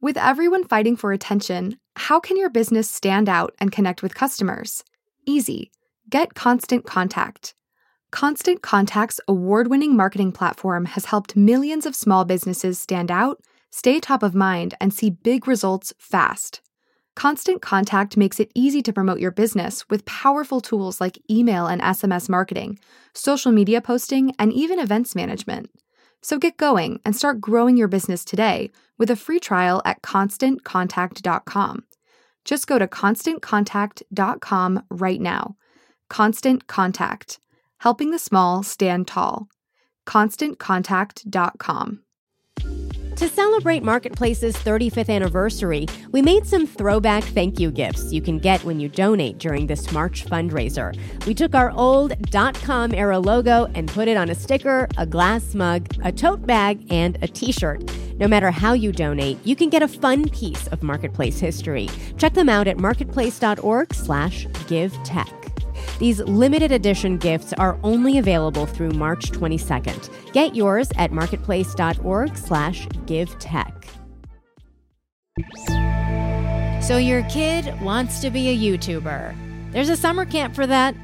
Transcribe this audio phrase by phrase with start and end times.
[0.00, 4.84] With everyone fighting for attention, how can your business stand out and connect with customers?
[5.26, 5.72] Easy.
[6.08, 7.56] Get Constant Contact.
[8.12, 13.40] Constant Contact's award winning marketing platform has helped millions of small businesses stand out,
[13.72, 16.60] stay top of mind, and see big results fast.
[17.16, 21.82] Constant Contact makes it easy to promote your business with powerful tools like email and
[21.82, 22.78] SMS marketing,
[23.14, 25.70] social media posting, and even events management.
[26.22, 31.84] So get going and start growing your business today with a free trial at constantcontact.com.
[32.44, 35.56] Just go to constantcontact.com right now.
[36.08, 37.38] Constant Contact,
[37.78, 39.48] helping the small stand tall.
[40.06, 42.00] ConstantContact.com.
[43.18, 48.62] To celebrate Marketplace's 35th anniversary, we made some throwback thank you gifts you can get
[48.62, 50.96] when you donate during this March fundraiser.
[51.26, 55.52] We took our old .com era logo and put it on a sticker, a glass
[55.56, 57.90] mug, a tote bag, and a t-shirt.
[58.18, 61.88] No matter how you donate, you can get a fun piece of Marketplace history.
[62.16, 65.28] Check them out at marketplace.org/give-tech.
[65.98, 70.10] These limited edition gifts are only available through March 22nd.
[70.32, 73.74] Get yours at marketplace.org/give-tech.
[76.82, 79.34] So your kid wants to be a YouTuber.
[79.72, 80.94] There's a summer camp for that.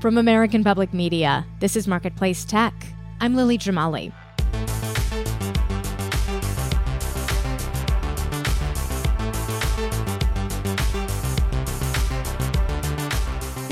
[0.00, 2.74] From American Public Media, this is Marketplace Tech.
[3.20, 4.12] I'm Lily Jamali.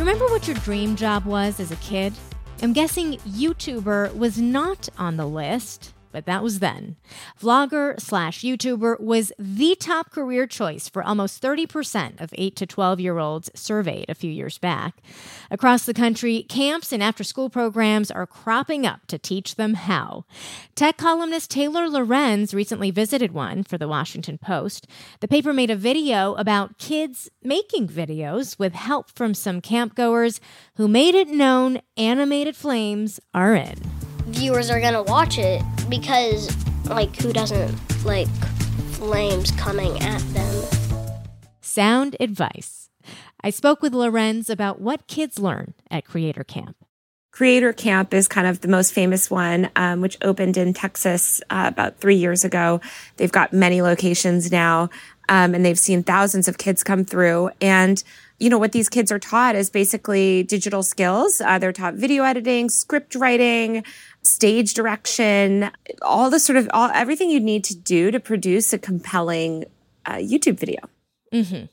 [0.08, 2.14] Remember what your dream job was as a kid?
[2.62, 6.96] I'm guessing YouTuber was not on the list, but that was then.
[7.40, 13.00] Vlogger slash YouTuber was the top career choice for almost 30% of 8 to 12
[13.00, 15.02] year olds surveyed a few years back.
[15.50, 20.24] Across the country, camps and after school programs are cropping up to teach them how.
[20.74, 24.86] Tech columnist Taylor Lorenz recently visited one for the Washington Post.
[25.20, 30.40] The paper made a video about kids making videos with help from some campgoers
[30.76, 33.97] who made it known animated flames are in
[34.28, 36.54] viewers are gonna watch it because
[36.86, 37.74] like who doesn't
[38.04, 38.28] like
[38.92, 40.64] flames coming at them?
[41.60, 42.90] Sound advice.
[43.42, 46.76] I spoke with lorenz about what kids learn at creator camp.
[47.30, 51.66] Creator camp is kind of the most famous one um, which opened in texas uh,
[51.68, 52.80] about three years ago.
[53.16, 54.90] They've got many locations now
[55.28, 57.50] um, and they've seen thousands of kids come through.
[57.60, 58.02] And
[58.38, 61.40] you know, what these kids are taught is basically digital skills.
[61.40, 63.84] Uh, they're taught video editing, script writing,
[64.28, 65.70] stage direction,
[66.02, 69.64] all the sort of all everything you need to do to produce a compelling
[70.06, 70.80] uh, YouTube video.
[71.32, 71.66] Mm-hmm.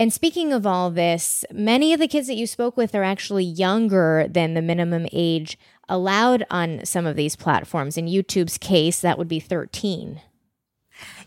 [0.00, 3.44] And speaking of all this, many of the kids that you spoke with are actually
[3.44, 5.58] younger than the minimum age
[5.88, 7.96] allowed on some of these platforms.
[7.96, 10.20] In YouTube's case, that would be 13.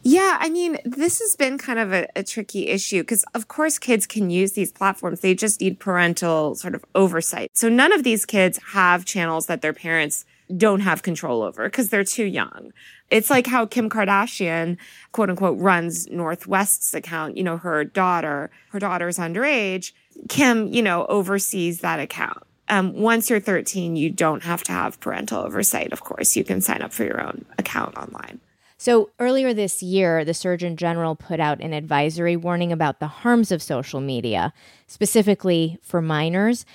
[0.04, 3.78] Yeah, I mean, this has been kind of a, a tricky issue because, of course,
[3.78, 5.20] kids can use these platforms.
[5.20, 7.52] They just need parental sort of oversight.
[7.54, 10.26] So none of these kids have channels that their parents
[10.58, 12.74] don't have control over because they're too young.
[13.10, 14.78] It's like how Kim Kardashian,
[15.12, 17.38] quote unquote, runs North West's account.
[17.38, 19.92] You know, her daughter, her daughter's underage.
[20.30, 22.44] Kim, you know, oversees that account.
[22.70, 25.92] Um, once you're 13, you don't have to have parental oversight.
[25.92, 28.40] Of course, you can sign up for your own account online.
[28.82, 33.52] So, earlier this year, the Surgeon General put out an advisory warning about the harms
[33.52, 34.54] of social media,
[34.88, 36.66] specifically for minors.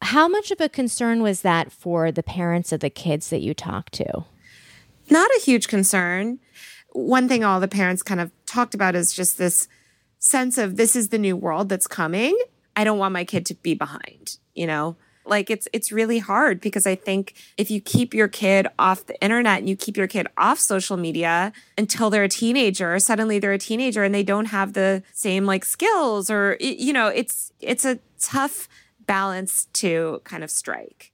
[0.00, 3.54] How much of a concern was that for the parents of the kids that you
[3.54, 4.24] talked to?
[5.10, 6.38] Not a huge concern.
[6.90, 9.66] One thing all the parents kind of talked about is just this
[10.20, 12.38] sense of this is the new world that's coming.
[12.76, 14.94] I don't want my kid to be behind, you know?
[15.28, 19.20] Like it's it's really hard because I think if you keep your kid off the
[19.22, 23.52] internet and you keep your kid off social media until they're a teenager, suddenly they're
[23.52, 27.84] a teenager and they don't have the same like skills or you know, it's it's
[27.84, 28.68] a tough
[29.06, 31.12] balance to kind of strike.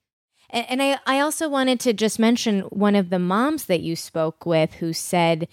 [0.50, 4.46] And, I, I also wanted to just mention one of the moms that you spoke
[4.46, 5.48] with who said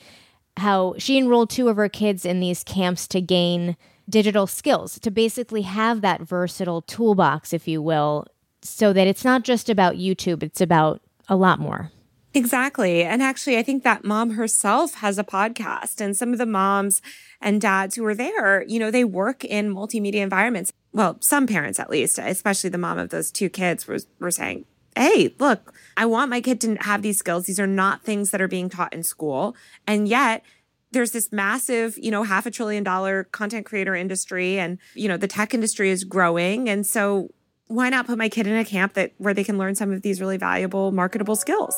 [0.58, 5.10] how she enrolled two of her kids in these camps to gain digital skills, to
[5.10, 8.28] basically have that versatile toolbox, if you will,
[8.62, 11.92] so that it's not just about YouTube, it's about a lot more.
[12.34, 13.04] Exactly.
[13.04, 17.02] And actually, I think that mom herself has a podcast, and some of the moms
[17.42, 20.72] and dads who are there, you know, they work in multimedia environments.
[20.94, 24.66] Well, some parents at least, especially the mom of those two kids, were, were saying,
[24.96, 27.46] Hey, look, I want my kid to have these skills.
[27.46, 29.56] These are not things that are being taught in school.
[29.88, 30.44] And yet,
[30.92, 35.16] there's this massive, you know, half a trillion dollar content creator industry and, you know,
[35.16, 36.70] the tech industry is growing.
[36.70, 37.32] And so
[37.72, 40.02] why not put my kid in a camp that where they can learn some of
[40.02, 41.74] these really valuable marketable skills?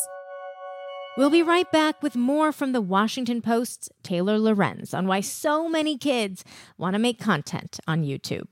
[1.15, 5.69] We'll be right back with more from the Washington Post's Taylor Lorenz on why so
[5.69, 6.43] many kids
[6.79, 8.47] want to make content on YouTube.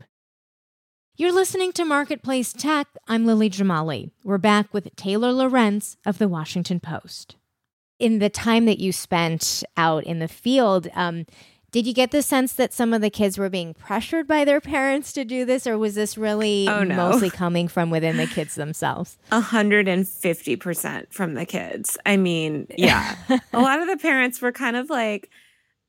[1.16, 2.88] You're listening to Marketplace Tech.
[3.08, 4.12] I'm Lily Jamali.
[4.24, 7.36] We're back with Taylor Lorenz of the Washington Post.
[7.98, 11.26] In the time that you spent out in the field, um,
[11.72, 14.60] did you get the sense that some of the kids were being pressured by their
[14.62, 16.96] parents to do this, or was this really Oh, no.
[16.96, 19.18] mostly coming from within the kids themselves?
[19.32, 21.98] 150% from the kids.
[22.06, 23.16] I mean, yeah.
[23.54, 25.30] a lot of the parents were kind of like,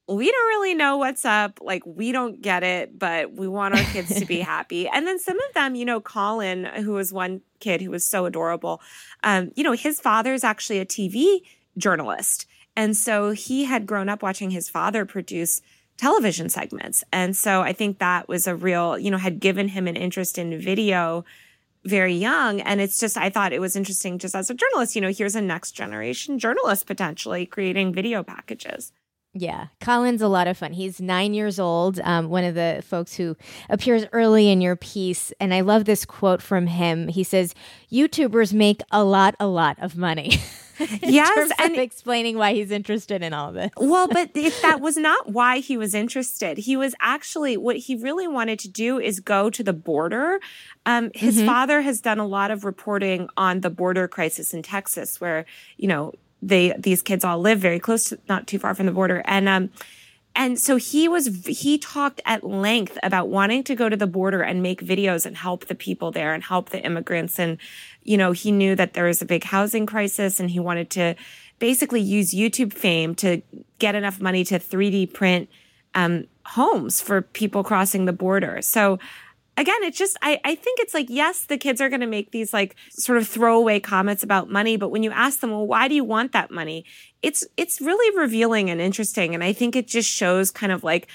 [0.09, 1.59] we don't really know what's up.
[1.63, 4.89] Like, we don't get it, but we want our kids to be happy.
[4.89, 8.27] And then some of them, you know, Colin, who was one kid who was so
[8.27, 8.81] adorable,
[9.23, 11.41] um, you know, his father is actually a TV
[11.79, 12.47] journalist.
[12.77, 15.61] And so he had grown up watching his father produce
[15.97, 17.05] television segments.
[17.13, 20.39] And so I think that was a real, you know, had given him an interest
[20.39, 21.25] in video
[21.85, 22.61] very young.
[22.61, 25.35] And it's just, I thought it was interesting just as a journalist, you know, here's
[25.35, 28.93] a next generation journalist potentially creating video packages.
[29.35, 30.75] Yeah, Colin's a lot of fun.
[30.75, 33.35] He's nine years old, um, one of the folks who
[33.71, 35.33] appears early in your piece.
[35.41, 37.09] And I love this quote from him.
[37.09, 37.55] He says,
[37.91, 40.35] YouTubers make a lot, a lot of money.
[41.03, 43.71] Yes, and- explaining why he's interested in all this.
[43.77, 47.95] Well, but if that was not why he was interested, he was actually what he
[47.97, 50.41] really wanted to do is go to the border.
[50.87, 55.21] Um, his father has done a lot of reporting on the border crisis in Texas,
[55.21, 55.45] where
[55.77, 58.93] you know they these kids all live very close, to, not too far from the
[58.93, 59.71] border, and um,
[60.35, 64.43] and so he was he talked at length about wanting to go to the border
[64.43, 67.59] and make videos and help the people there and help the immigrants and
[68.03, 71.15] you know he knew that there was a big housing crisis and he wanted to
[71.59, 73.41] basically use YouTube fame to
[73.79, 75.49] get enough money to 3D print
[75.95, 78.61] um, homes for people crossing the border.
[78.63, 78.99] So
[79.57, 82.31] again, it's just I, I think it's like yes, the kids are going to make
[82.31, 85.89] these like sort of throwaway comments about money, but when you ask them, well, why
[85.89, 86.85] do you want that money?
[87.23, 91.09] It's it's really revealing and interesting, and I think it just shows kind of like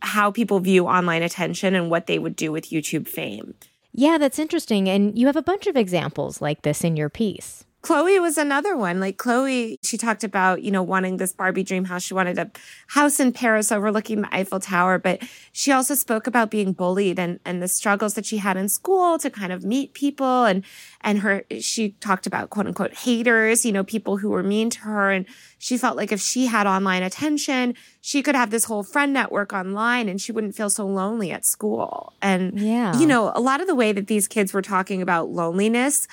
[0.00, 3.54] how people view online attention and what they would do with YouTube fame.
[3.94, 4.88] Yeah, that's interesting.
[4.88, 7.64] And you have a bunch of examples like this in your piece.
[7.82, 9.00] Chloe was another one.
[9.00, 12.04] Like Chloe, she talked about, you know, wanting this Barbie dream house.
[12.04, 12.50] She wanted a
[12.86, 15.20] house in Paris overlooking the Eiffel Tower, but
[15.50, 19.18] she also spoke about being bullied and, and the struggles that she had in school
[19.18, 20.64] to kind of meet people and,
[21.00, 24.80] and her, she talked about quote unquote haters, you know, people who were mean to
[24.82, 25.10] her.
[25.10, 25.26] And
[25.58, 29.52] she felt like if she had online attention, she could have this whole friend network
[29.52, 32.12] online and she wouldn't feel so lonely at school.
[32.22, 32.96] And, Yeah.
[32.96, 36.06] you know, a lot of the way that these kids were talking about loneliness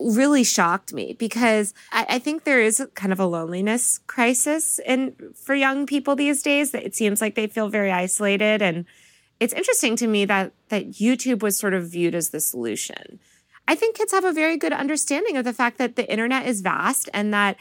[0.00, 5.14] really shocked me because I, I think there is kind of a loneliness crisis in
[5.34, 6.72] for young people these days.
[6.72, 8.84] That it seems like they feel very isolated, and
[9.40, 13.20] it's interesting to me that that YouTube was sort of viewed as the solution.
[13.66, 16.60] I think kids have a very good understanding of the fact that the internet is
[16.60, 17.56] vast and that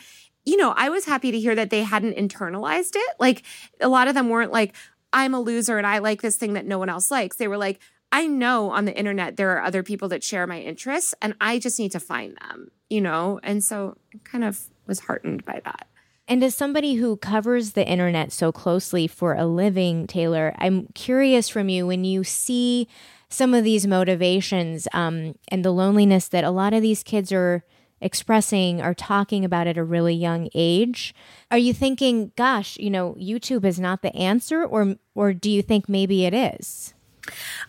[0.46, 3.16] you know I was happy to hear that they hadn't internalized it.
[3.20, 3.44] Like
[3.80, 4.74] a lot of them weren't like
[5.14, 7.38] I'm a loser and I like this thing that no one else likes.
[7.38, 7.80] They were like
[8.14, 11.58] I know on the internet there are other people that share my interests and I
[11.58, 13.40] just need to find them, you know?
[13.42, 15.88] And so I kind of was heartened by that.
[16.28, 21.50] And as somebody who covers the internet so closely for a living, Taylor, I'm curious
[21.50, 22.88] from you when you see
[23.30, 27.64] some of these motivations um, and the loneliness that a lot of these kids are
[28.00, 31.16] expressing are talking about at a really young age.
[31.50, 35.64] Are you thinking, gosh, you know, YouTube is not the answer, or or do you
[35.64, 36.94] think maybe it is?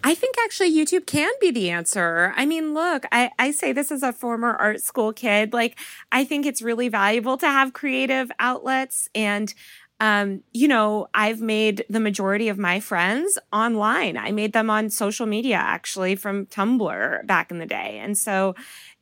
[0.03, 2.33] I think actually YouTube can be the answer.
[2.37, 5.53] I mean, look, I, I say this as a former art school kid.
[5.53, 5.79] Like,
[6.13, 9.09] I think it's really valuable to have creative outlets.
[9.15, 9.55] And,
[10.01, 14.17] um, you know, I've made the majority of my friends online.
[14.17, 18.01] I made them on social media, actually, from Tumblr back in the day.
[18.03, 18.55] And so,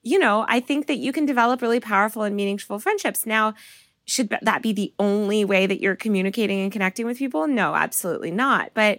[0.02, 3.25] you know, I think that you can develop really powerful and meaningful friendships.
[3.25, 3.54] Now,
[4.04, 7.47] should that be the only way that you're communicating and connecting with people?
[7.47, 8.73] No, absolutely not.
[8.75, 8.99] But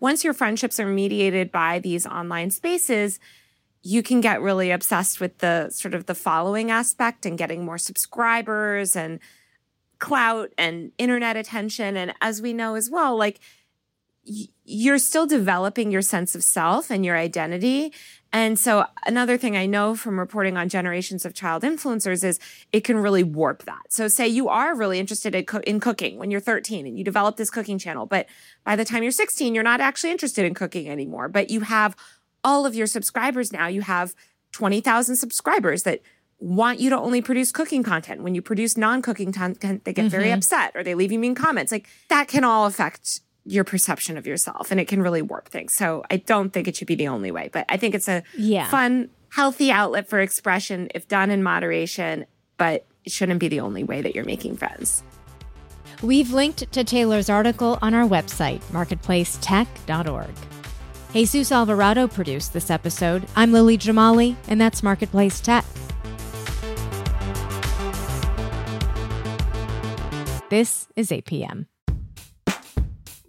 [0.00, 3.20] once your friendships are mediated by these online spaces,
[3.82, 7.78] you can get really obsessed with the sort of the following aspect and getting more
[7.78, 9.20] subscribers and
[9.98, 11.96] clout and internet attention.
[11.96, 13.40] And as we know as well, like
[14.22, 17.92] you're still developing your sense of self and your identity.
[18.32, 22.38] And so another thing I know from reporting on generations of child influencers is
[22.72, 23.82] it can really warp that.
[23.88, 27.02] So say you are really interested in, co- in cooking when you're 13 and you
[27.02, 28.26] develop this cooking channel, but
[28.64, 31.96] by the time you're 16, you're not actually interested in cooking anymore, but you have
[32.44, 33.66] all of your subscribers now.
[33.66, 34.14] You have
[34.52, 36.00] 20,000 subscribers that
[36.38, 38.22] want you to only produce cooking content.
[38.22, 40.34] When you produce non-cooking content, they get very mm-hmm.
[40.34, 41.72] upset or they leave you mean comments.
[41.72, 43.20] Like that can all affect
[43.50, 45.74] your perception of yourself and it can really warp things.
[45.74, 48.22] So I don't think it should be the only way, but I think it's a
[48.38, 48.68] Yeah.
[48.70, 52.26] fun, healthy outlet for expression if done in moderation.
[52.58, 55.02] But it shouldn't be the only way that you're making friends.
[56.00, 60.30] We've linked to Taylor's article on our website, marketplacetech.org.
[61.12, 63.26] Jesus Alvarado produced this episode.
[63.34, 65.64] I'm Lily Jamali, and that's Marketplace Tech.
[70.50, 71.66] This is APM.